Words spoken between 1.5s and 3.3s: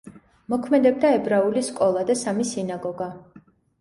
სკოლა და სამი სინაგოგა.